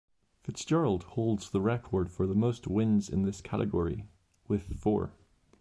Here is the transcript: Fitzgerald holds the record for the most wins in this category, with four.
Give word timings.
Fitzgerald 0.41 1.03
holds 1.09 1.51
the 1.51 1.61
record 1.61 2.09
for 2.09 2.25
the 2.25 2.33
most 2.33 2.65
wins 2.65 3.07
in 3.07 3.21
this 3.21 3.39
category, 3.39 4.07
with 4.47 4.75
four. 4.79 5.13